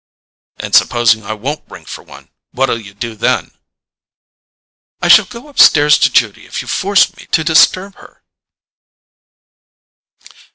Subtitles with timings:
[0.57, 3.51] "And supposing I won't ring for one—what'll you do then?"
[4.99, 8.23] "I shall go upstairs to Judy if you force me to disturb her."